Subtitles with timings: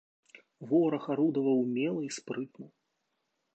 [0.71, 2.65] Вораг арудаваў умела і спрытна.